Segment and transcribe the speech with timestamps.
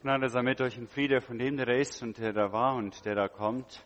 [0.00, 3.04] Gnade sei mit euch in Friede von dem, der ist und der da war und
[3.04, 3.84] der da kommt.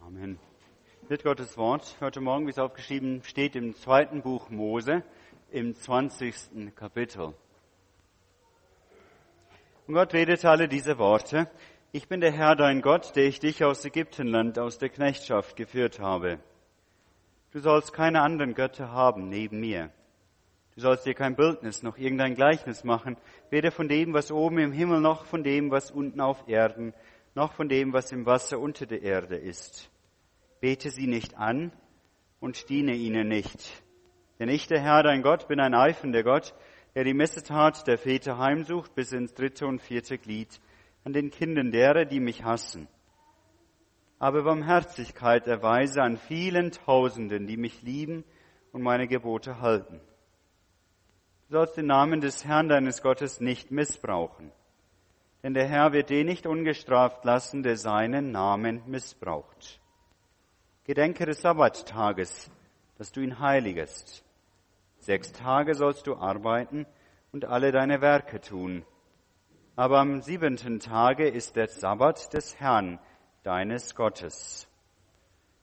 [0.00, 0.38] Amen.
[1.06, 5.02] Wird Gottes Wort heute Morgen, wie es aufgeschrieben steht, im zweiten Buch Mose,
[5.50, 6.74] im 20.
[6.74, 7.34] Kapitel.
[9.86, 11.50] Und Gott redete alle diese Worte.
[11.92, 16.00] Ich bin der Herr dein Gott, der ich dich aus Ägyptenland, aus der Knechtschaft geführt
[16.00, 16.38] habe.
[17.50, 19.90] Du sollst keine anderen Götter haben neben mir.
[20.78, 23.16] Du sollst dir kein Bildnis noch irgendein Gleichnis machen,
[23.50, 26.94] weder von dem, was oben im Himmel, noch von dem, was unten auf Erden,
[27.34, 29.90] noch von dem, was im Wasser unter der Erde ist.
[30.60, 31.72] Bete sie nicht an
[32.38, 33.82] und diene ihnen nicht.
[34.38, 36.54] Denn ich, der Herr, dein Gott, bin ein eifender Gott,
[36.94, 40.60] der die Missetat der Väter heimsucht bis ins dritte und vierte Glied
[41.02, 42.86] an den Kindern derer, die mich hassen.
[44.20, 48.22] Aber Barmherzigkeit erweise an vielen Tausenden, die mich lieben
[48.70, 50.00] und meine Gebote halten.
[51.50, 54.52] Sollst den Namen des Herrn deines Gottes nicht missbrauchen.
[55.42, 59.80] Denn der Herr wird den nicht ungestraft lassen, der seinen Namen missbraucht.
[60.84, 62.50] Gedenke des Sabbattages,
[62.98, 64.24] dass du ihn heiligest.
[64.98, 66.86] Sechs Tage sollst du arbeiten
[67.32, 68.84] und alle deine Werke tun.
[69.74, 72.98] Aber am siebenten Tage ist der Sabbat des Herrn,
[73.42, 74.68] deines Gottes.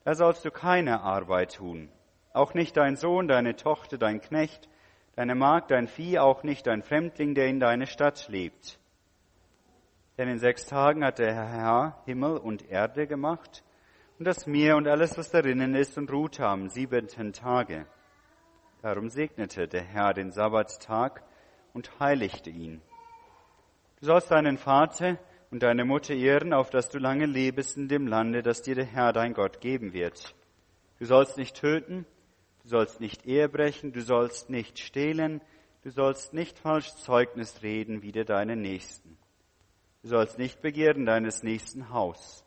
[0.03, 1.89] Da sollst du keine Arbeit tun,
[2.33, 4.67] auch nicht dein Sohn, deine Tochter, dein Knecht,
[5.16, 8.80] deine Magd, dein Vieh, auch nicht dein Fremdling, der in deiner Stadt lebt.
[10.17, 13.63] Denn in sechs Tagen hat der Herr Himmel und Erde gemacht
[14.17, 17.86] und das Meer und alles, was darinnen ist, und ruhte am siebenten Tage.
[18.81, 21.23] Darum segnete der Herr den Sabbattag
[21.73, 22.81] und heiligte ihn.
[23.99, 25.17] Du sollst deinen Vater
[25.52, 28.86] und deine Mutter ehren, auf dass du lange lebest in dem Lande, das dir der
[28.86, 30.36] Herr dein Gott geben wird.
[30.99, 32.05] Du sollst nicht töten,
[32.66, 35.39] du sollst nicht Ehe brechen, du sollst nicht stehlen,
[35.83, 39.19] du sollst nicht falsch Zeugnis reden wider deinen Nächsten.
[40.02, 42.43] Du sollst nicht begehren deines nächsten Haus.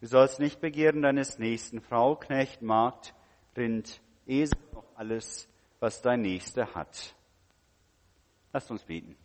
[0.00, 3.14] Du sollst nicht begehren deines nächsten Frau, Knecht, Magd,
[3.54, 5.46] Rind, Esel, noch alles,
[5.80, 7.14] was dein Nächster hat.
[8.54, 9.16] Lasst uns beten.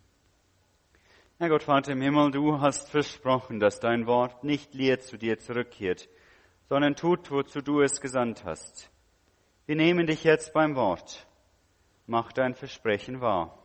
[1.38, 5.40] Herr Gott, Vater im Himmel, du hast versprochen, dass dein Wort nicht leer zu dir
[5.40, 6.10] zurückkehrt,
[6.68, 8.92] sondern tut, wozu du es gesandt hast.
[9.68, 11.28] Wir nehmen dich jetzt beim Wort.
[12.06, 13.62] Mach dein Versprechen wahr.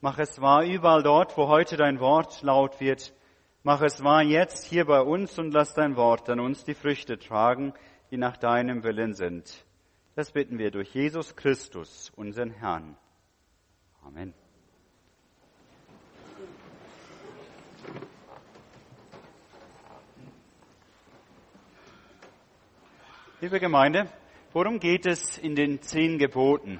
[0.00, 3.12] Mach es wahr überall dort, wo heute dein Wort laut wird.
[3.64, 7.18] Mach es wahr jetzt hier bei uns und lass dein Wort an uns die Früchte
[7.18, 7.74] tragen,
[8.12, 9.66] die nach deinem Willen sind.
[10.14, 12.96] Das bitten wir durch Jesus Christus, unseren Herrn.
[14.04, 14.34] Amen.
[23.40, 24.06] Liebe Gemeinde,
[24.54, 26.78] Worum geht es in den zehn Geboten?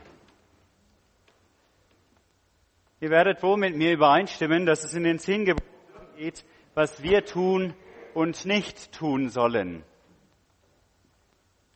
[3.00, 5.68] Ihr werdet wohl mit mir übereinstimmen, dass es in den zehn Geboten
[6.18, 6.44] geht,
[6.74, 7.72] was wir tun
[8.12, 9.84] und nicht tun sollen.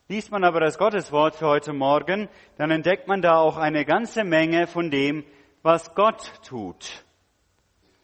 [0.08, 4.22] Liest man aber das Gotteswort für heute Morgen, dann entdeckt man da auch eine ganze
[4.22, 5.24] Menge von dem,
[5.62, 7.06] was Gott tut.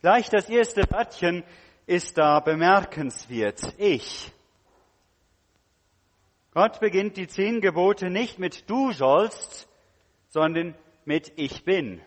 [0.00, 1.44] Gleich das erste Wörtchen
[1.84, 3.74] ist da bemerkenswert.
[3.76, 4.32] Ich.
[6.54, 9.68] Gott beginnt die zehn Gebote nicht mit du sollst,
[10.28, 10.74] sondern
[11.06, 12.02] mit ich bin.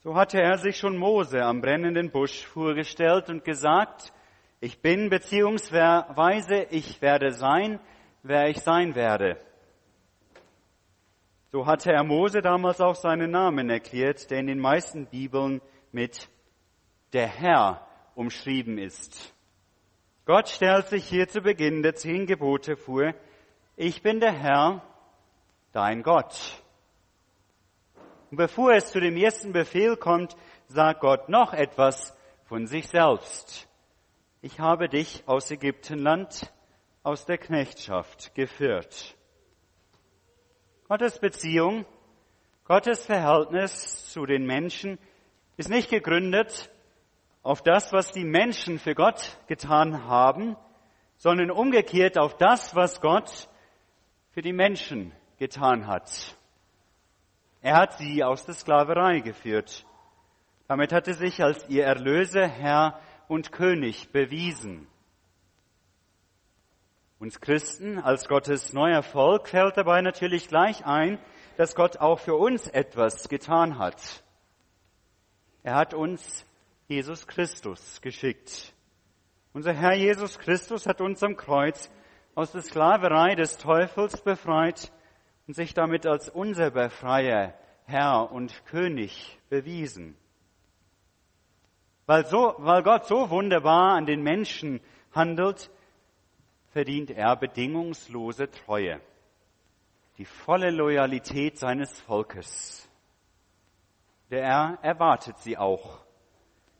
[0.00, 4.12] So hatte er sich schon Mose am brennenden Busch vorgestellt und gesagt,
[4.60, 7.80] ich bin beziehungsweise ich werde sein,
[8.22, 9.36] wer ich sein werde.
[11.50, 15.60] So hatte er Mose damals auch seinen Namen erklärt, der in den meisten Bibeln
[15.90, 16.28] mit
[17.12, 19.34] der Herr umschrieben ist.
[20.28, 23.14] Gott stellt sich hier zu Beginn der zehn Gebote vor,
[23.76, 24.82] ich bin der Herr,
[25.72, 26.62] dein Gott.
[28.30, 30.36] Und bevor es zu dem ersten Befehl kommt,
[30.66, 33.70] sagt Gott noch etwas von sich selbst.
[34.42, 36.52] Ich habe dich aus Ägyptenland,
[37.02, 39.16] aus der Knechtschaft geführt.
[40.88, 41.86] Gottes Beziehung,
[42.64, 44.98] Gottes Verhältnis zu den Menschen
[45.56, 46.70] ist nicht gegründet
[47.42, 50.56] auf das, was die Menschen für Gott getan haben,
[51.16, 53.48] sondern umgekehrt auf das, was Gott
[54.30, 56.36] für die Menschen getan hat.
[57.60, 59.84] Er hat sie aus der Sklaverei geführt.
[60.68, 64.86] Damit hat er sich als ihr Erlöser, Herr und König bewiesen.
[67.18, 71.18] Uns Christen als Gottes neuer Volk fällt dabei natürlich gleich ein,
[71.56, 74.22] dass Gott auch für uns etwas getan hat.
[75.64, 76.46] Er hat uns
[76.88, 78.72] Jesus Christus geschickt.
[79.52, 81.90] Unser Herr Jesus Christus hat uns am Kreuz
[82.34, 84.90] aus der Sklaverei des Teufels befreit
[85.46, 87.52] und sich damit als unser Befreier,
[87.84, 90.16] Herr und König bewiesen.
[92.06, 94.80] Weil, so, weil Gott so wunderbar an den Menschen
[95.12, 95.70] handelt,
[96.70, 99.02] verdient er bedingungslose Treue,
[100.16, 102.88] die volle Loyalität seines Volkes.
[104.30, 106.07] Der er erwartet sie auch.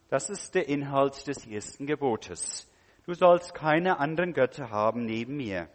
[0.09, 2.67] Das ist der Inhalt des ersten Gebotes.
[3.05, 5.69] Du sollst keine anderen Götter haben neben mir.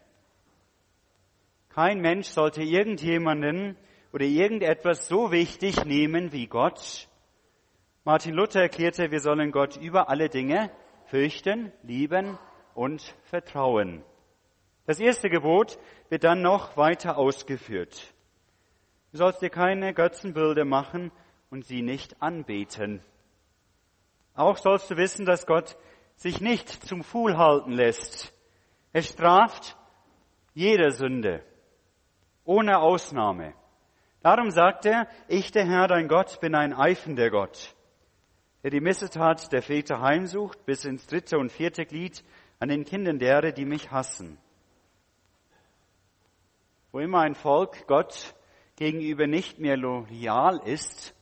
[1.68, 3.76] Kein Mensch sollte irgendjemanden
[4.12, 7.08] oder irgendetwas so wichtig nehmen wie Gott.
[8.04, 10.70] Martin Luther erklärte, wir sollen Gott über alle Dinge
[11.06, 12.38] fürchten, lieben
[12.74, 14.02] und vertrauen.
[14.86, 15.78] Das erste Gebot
[16.08, 18.12] wird dann noch weiter ausgeführt.
[19.12, 21.12] Du sollst dir keine Götzenbilder machen
[21.50, 23.00] und sie nicht anbeten.
[24.34, 25.76] Auch sollst du wissen, dass Gott
[26.16, 28.32] sich nicht zum Fuhl halten lässt.
[28.92, 29.76] Er straft
[30.54, 31.44] jede Sünde,
[32.44, 33.54] ohne Ausnahme.
[34.22, 37.74] Darum sagt er, ich, der Herr, dein Gott, bin ein eifender Gott,
[38.62, 42.24] der die Missetat der Väter heimsucht bis ins dritte und vierte Glied
[42.58, 44.38] an den Kindern derer, die mich hassen.
[46.90, 48.34] Wo immer ein Volk Gott
[48.76, 51.14] gegenüber nicht mehr loyal ist,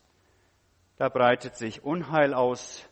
[0.97, 2.89] da breitet sich Unheil aus,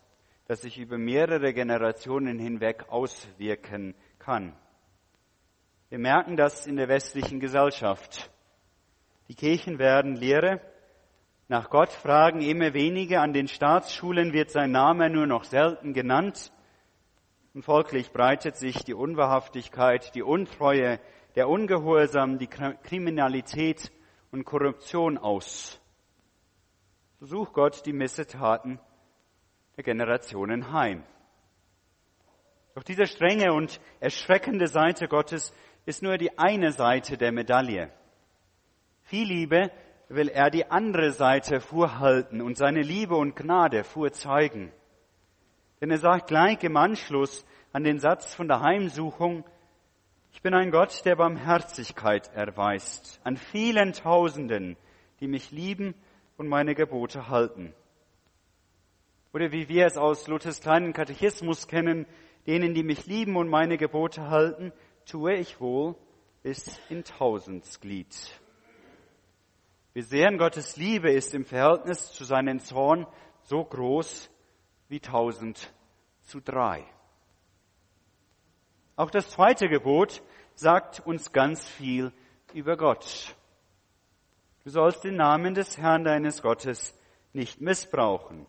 [0.50, 4.52] das sich über mehrere Generationen hinweg auswirken kann.
[5.90, 8.32] Wir merken das in der westlichen Gesellschaft.
[9.28, 10.60] Die Kirchen werden leere.
[11.46, 13.20] Nach Gott fragen immer wenige.
[13.20, 16.52] An den Staatsschulen wird sein Name nur noch selten genannt.
[17.54, 20.98] Und folglich breitet sich die Unwahrhaftigkeit, die Untreue,
[21.36, 23.92] der Ungehorsam, die Kriminalität
[24.32, 25.80] und Korruption aus.
[27.20, 28.80] So sucht Gott die Missetaten
[29.82, 31.04] Generationen heim.
[32.74, 35.52] Doch diese strenge und erschreckende Seite Gottes
[35.86, 37.90] ist nur die eine Seite der Medaille.
[39.02, 39.70] Viel Liebe
[40.08, 44.72] will er die andere Seite vorhalten und seine Liebe und Gnade vorzeigen.
[45.80, 49.44] Denn er sagt gleich im Anschluss an den Satz von der Heimsuchung,
[50.32, 54.76] ich bin ein Gott, der Barmherzigkeit erweist an vielen Tausenden,
[55.18, 55.94] die mich lieben
[56.36, 57.74] und meine Gebote halten.
[59.32, 62.06] Oder wie wir es aus Luthers kleinen Katechismus kennen,
[62.46, 64.72] denen, die mich lieben und meine Gebote halten,
[65.06, 65.94] tue ich wohl
[66.42, 68.40] bis in Tausendsglied.
[69.92, 73.06] Wir sehen, Gottes Liebe ist im Verhältnis zu seinen Zorn
[73.42, 74.30] so groß
[74.88, 75.72] wie tausend
[76.22, 76.84] zu drei.
[78.96, 80.22] Auch das zweite Gebot
[80.54, 82.12] sagt uns ganz viel
[82.52, 83.34] über Gott.
[84.64, 86.94] Du sollst den Namen des Herrn deines Gottes
[87.32, 88.46] nicht missbrauchen.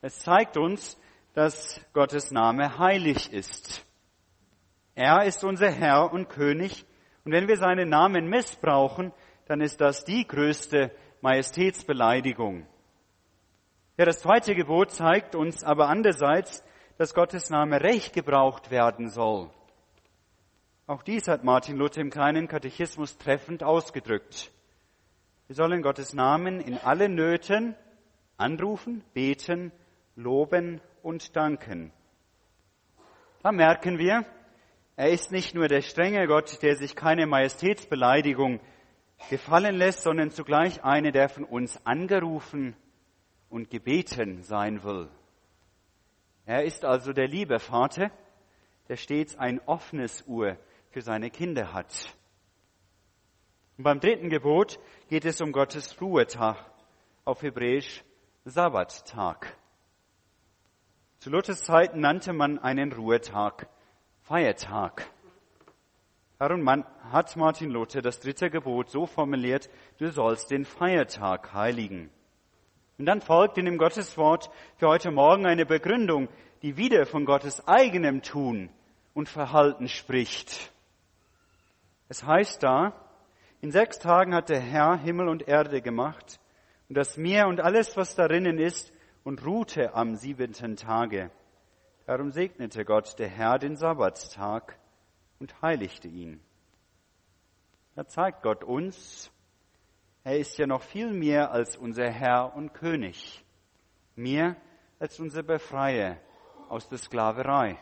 [0.00, 0.96] Es zeigt uns,
[1.34, 3.84] dass Gottes Name heilig ist.
[4.94, 6.86] Er ist unser Herr und König
[7.24, 9.12] und wenn wir seinen Namen missbrauchen,
[9.46, 12.66] dann ist das die größte Majestätsbeleidigung.
[13.96, 16.62] Ja, das zweite Gebot zeigt uns aber andererseits,
[16.96, 19.50] dass Gottes Name recht gebraucht werden soll.
[20.86, 24.52] Auch dies hat Martin Luther im kleinen Katechismus treffend ausgedrückt.
[25.48, 27.74] Wir sollen Gottes Namen in allen Nöten
[28.36, 29.72] anrufen, beten
[30.18, 31.92] loben und danken.
[33.42, 34.26] Da merken wir,
[34.96, 38.60] er ist nicht nur der strenge Gott, der sich keine Majestätsbeleidigung
[39.30, 42.74] gefallen lässt, sondern zugleich eine, der von uns angerufen
[43.48, 45.08] und gebeten sein will.
[46.46, 48.10] Er ist also der liebe Vater,
[48.88, 50.56] der stets ein offenes Uhr
[50.90, 52.12] für seine Kinder hat.
[53.76, 56.56] Und beim dritten Gebot geht es um Gottes Ruhetag,
[57.24, 58.02] auf Hebräisch
[58.44, 59.57] Sabbattag.
[61.20, 63.66] Zu Luthers Zeiten nannte man einen Ruhetag
[64.22, 65.10] Feiertag.
[66.38, 66.68] Darum
[67.10, 72.10] hat Martin Luther das dritte Gebot so formuliert, du sollst den Feiertag heiligen.
[72.98, 76.28] Und dann folgt in dem Gotteswort für heute Morgen eine Begründung,
[76.62, 78.70] die wieder von Gottes eigenem Tun
[79.12, 80.72] und Verhalten spricht.
[82.08, 82.92] Es heißt da,
[83.60, 86.38] in sechs Tagen hat der Herr Himmel und Erde gemacht
[86.88, 88.92] und das Meer und alles, was darinnen ist,
[89.24, 91.30] und ruhte am siebenten Tage.
[92.06, 94.78] Darum segnete Gott der Herr den Sabbatstag
[95.38, 96.40] und heiligte ihn.
[97.94, 99.30] Da zeigt Gott uns,
[100.24, 103.44] er ist ja noch viel mehr als unser Herr und König,
[104.14, 104.56] mehr
[104.98, 106.18] als unser Befreier
[106.68, 107.78] aus der Sklaverei.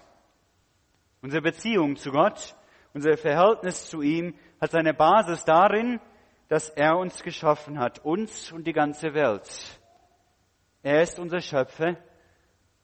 [1.23, 2.57] Unsere Beziehung zu Gott,
[2.95, 6.01] unser Verhältnis zu ihm hat seine Basis darin,
[6.49, 9.81] dass er uns geschaffen hat, uns und die ganze Welt.
[10.87, 11.97] Er ist unser Schöpfer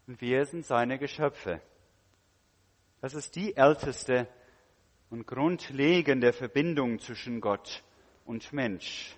[0.08, 1.60] und wir sind seine Geschöpfe.
[3.00, 4.26] Das ist die älteste
[5.08, 7.84] und grundlegende Verbindung zwischen Gott
[8.24, 9.16] und Mensch.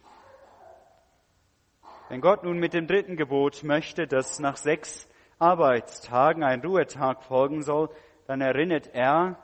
[2.10, 7.62] Wenn Gott nun mit dem dritten Gebot möchte, dass nach sechs Arbeitstagen ein Ruhetag folgen
[7.62, 7.88] soll,
[8.26, 9.38] dann erinnert er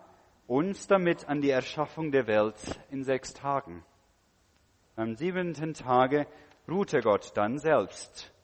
[0.49, 3.87] uns damit an die Erschaffung der Welt in sechs Tagen.
[4.97, 6.27] Am siebenten Tage
[6.69, 8.35] ruhte Gott dann selbst.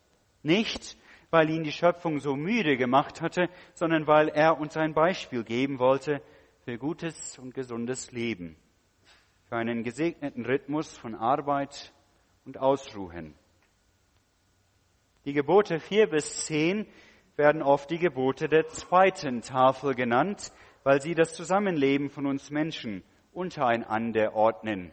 [0.47, 0.97] Nicht,
[1.31, 5.81] weil ihn die Schöpfung so müde gemacht hatte, sondern weil er uns ein Beispiel geben
[5.81, 6.23] wollte
[6.65, 8.57] für gutes und gesundes Leben,
[9.49, 11.93] für einen gesegneten Rhythmus von Arbeit
[12.45, 13.35] und Ausruhen.
[15.25, 16.87] Die Gebote vier bis zehn
[17.35, 20.53] werden oft die Gebote der zweiten Tafel genannt,
[20.85, 24.93] weil sie das Zusammenleben von uns Menschen untereinander ordnen.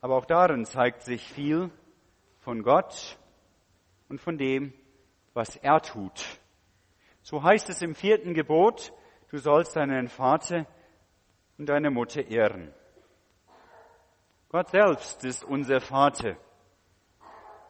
[0.00, 1.70] Aber auch darin zeigt sich viel
[2.40, 3.16] von Gott
[4.14, 4.72] und von dem,
[5.32, 6.24] was er tut.
[7.22, 8.92] So heißt es im vierten Gebot,
[9.32, 10.66] du sollst deinen Vater
[11.58, 12.72] und deine Mutter ehren.
[14.50, 16.36] Gott selbst ist unser Vater.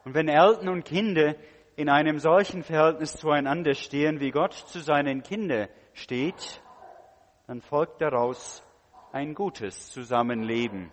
[0.04, 1.34] Und wenn Eltern und Kinder
[1.76, 6.60] in einem solchen Verhältnis zueinander stehen, wie Gott zu seinen Kindern steht,
[7.46, 8.62] dann folgt daraus
[9.12, 10.90] ein gutes Zusammenleben.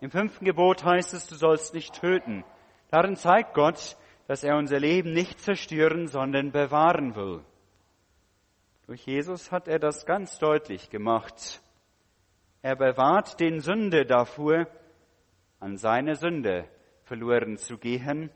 [0.00, 2.44] Im fünften Gebot heißt es, du sollst nicht töten.
[2.92, 7.44] Darin zeigt Gott, dass er unser Leben nicht zerstören, sondern bewahren will.
[8.86, 11.62] Durch Jesus hat er das ganz deutlich gemacht.
[12.62, 14.66] Er bewahrt den Sünder davor,
[15.60, 16.68] an seine Sünde
[17.04, 18.30] verloren zu gehen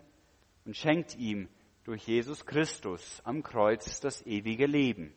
[0.64, 1.48] und schenkt ihm
[1.84, 5.14] durch Jesus Christus am Kreuz das ewige Leben.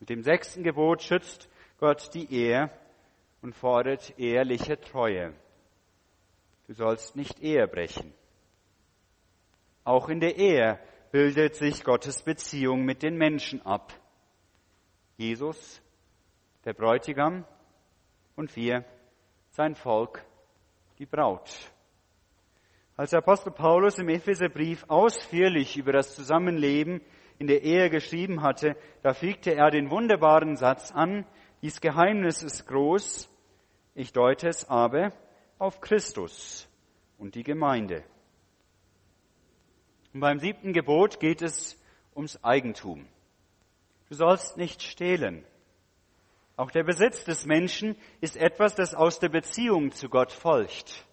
[0.00, 1.48] Mit dem sechsten Gebot schützt
[1.78, 2.70] Gott die Ehe
[3.42, 5.34] und fordert ehrliche Treue.
[6.66, 8.12] Du sollst nicht Ehe brechen.
[9.86, 10.80] Auch in der Ehe
[11.12, 13.92] bildet sich Gottes Beziehung mit den Menschen ab.
[15.16, 15.80] Jesus,
[16.64, 17.44] der Bräutigam
[18.34, 18.84] und wir,
[19.50, 20.26] sein Volk,
[20.98, 21.70] die Braut.
[22.96, 27.00] Als der Apostel Paulus im Epheserbrief ausführlich über das Zusammenleben
[27.38, 28.74] in der Ehe geschrieben hatte,
[29.04, 31.24] da fügte er den wunderbaren Satz an,
[31.62, 33.32] dies Geheimnis ist groß,
[33.94, 35.12] ich deute es aber
[35.60, 36.68] auf Christus
[37.18, 38.02] und die Gemeinde.
[40.16, 41.78] Und beim siebten Gebot geht es
[42.14, 43.06] ums Eigentum.
[44.08, 45.44] Du sollst nicht stehlen.
[46.56, 51.04] Auch der Besitz des Menschen ist etwas, das aus der Beziehung zu Gott folgt.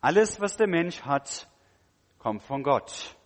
[0.00, 1.46] Alles, was der Mensch hat,
[2.18, 3.16] kommt von Gott.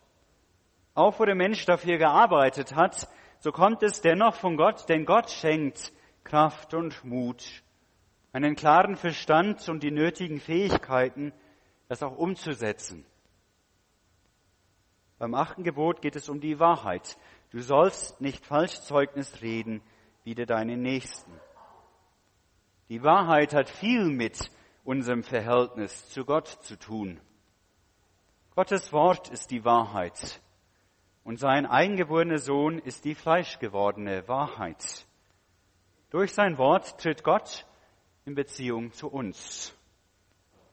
[0.94, 5.30] Auch wo der Mensch dafür gearbeitet hat, so kommt es dennoch von Gott, denn Gott
[5.30, 5.92] schenkt
[6.24, 7.62] Kraft und Mut,
[8.32, 11.32] einen klaren Verstand und die nötigen Fähigkeiten,
[11.86, 13.06] das auch umzusetzen.
[15.24, 17.16] Beim achten Gebot geht es um die Wahrheit.
[17.48, 19.80] Du sollst nicht Falschzeugnis reden
[20.22, 21.32] wider deinen Nächsten.
[22.90, 24.50] Die Wahrheit hat viel mit
[24.84, 27.22] unserem Verhältnis zu Gott zu tun.
[28.54, 30.42] Gottes Wort ist die Wahrheit
[31.22, 35.06] und sein eingeborener Sohn ist die fleischgewordene Wahrheit.
[36.10, 37.64] Durch sein Wort tritt Gott
[38.26, 39.74] in Beziehung zu uns.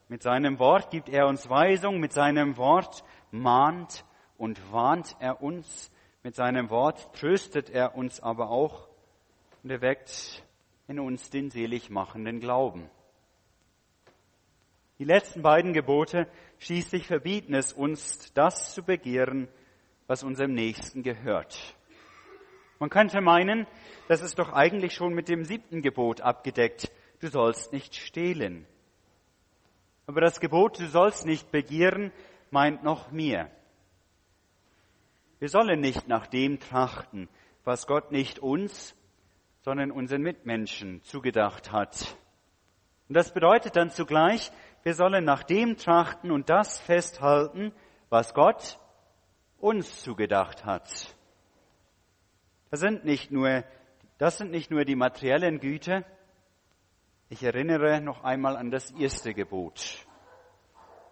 [0.09, 4.03] Mit seinem Wort gibt er uns Weisung, mit seinem Wort mahnt
[4.41, 5.91] und warnt er uns.
[6.23, 8.89] Mit seinem Wort tröstet er uns aber auch
[9.61, 10.43] und erweckt
[10.87, 12.89] in uns den selig machenden Glauben.
[14.97, 19.47] Die letzten beiden Gebote schließlich verbieten es uns, das zu begehren,
[20.07, 21.75] was unserem Nächsten gehört.
[22.79, 23.67] Man könnte meinen,
[24.07, 26.91] das ist doch eigentlich schon mit dem siebten Gebot abgedeckt.
[27.19, 28.65] Du sollst nicht stehlen.
[30.07, 32.11] Aber das Gebot, du sollst nicht begehren,
[32.49, 33.51] meint noch mehr.
[35.41, 37.27] Wir sollen nicht nach dem trachten,
[37.63, 38.95] was Gott nicht uns,
[39.61, 42.15] sondern unseren Mitmenschen zugedacht hat.
[43.09, 44.51] Und das bedeutet dann zugleich,
[44.83, 47.73] wir sollen nach dem trachten und das festhalten,
[48.09, 48.79] was Gott
[49.57, 51.15] uns zugedacht hat.
[52.69, 53.63] Das sind nicht nur,
[54.19, 56.05] das sind nicht nur die materiellen Güter.
[57.29, 60.05] Ich erinnere noch einmal an das erste Gebot.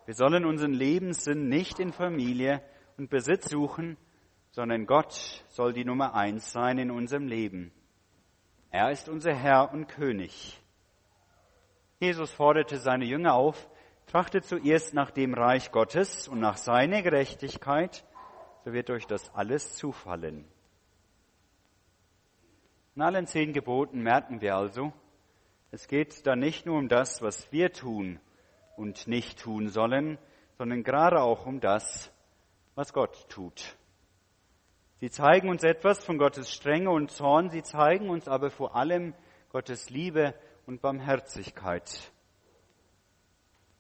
[0.06, 2.62] Wir sollen unseren Lebenssinn nicht in Familie
[2.96, 3.98] und Besitz suchen,
[4.60, 7.72] sondern Gott soll die Nummer eins sein in unserem Leben.
[8.72, 10.62] Er ist unser Herr und König.
[12.02, 13.70] Jesus forderte seine Jünger auf,
[14.06, 18.04] trachtet zuerst nach dem Reich Gottes und nach seiner Gerechtigkeit,
[18.66, 20.44] so wird euch das alles zufallen.
[22.98, 24.92] In allen zehn Geboten merken wir also,
[25.72, 28.20] es geht da nicht nur um das, was wir tun
[28.76, 30.18] und nicht tun sollen,
[30.58, 32.12] sondern gerade auch um das,
[32.76, 33.79] was Gott tut.
[35.00, 39.14] Sie zeigen uns etwas von Gottes Strenge und Zorn, sie zeigen uns aber vor allem
[39.50, 40.34] Gottes Liebe
[40.66, 42.12] und Barmherzigkeit.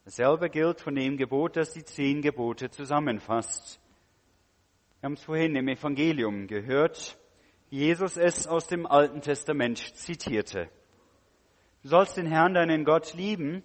[0.05, 3.81] Dasselbe gilt von dem Gebot, das die zehn Gebote zusammenfasst.
[5.01, 7.17] Wir haben es vorhin im Evangelium gehört,
[7.69, 10.69] wie Jesus es aus dem Alten Testament zitierte.
[11.83, 13.61] Du sollst den Herrn, deinen Gott, lieben,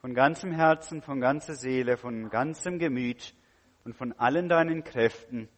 [0.00, 3.32] von ganzem Herzen, von ganzer Seele, von ganzem Gemüt
[3.84, 5.48] und von allen deinen Kräften.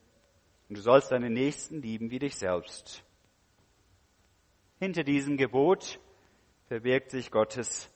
[0.69, 3.03] Und du sollst deinen Nächsten lieben wie dich selbst.
[4.79, 5.99] Hinter diesem Gebot
[6.67, 7.91] verbirgt sich Gottes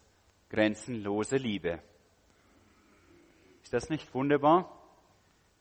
[0.48, 1.80] grenzenlose Liebe.
[3.62, 4.70] Ist das nicht wunderbar,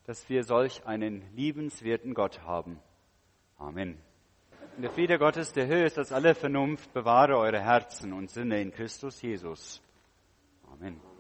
[0.06, 2.80] dass wir solch einen liebenswerten Gott haben?
[3.58, 3.98] Amen.
[4.76, 8.62] Und der Friede Gottes, der höher ist als alle Vernunft, bewahre eure Herzen und Sinne
[8.62, 9.82] in Christus Jesus.
[10.72, 11.11] Amen.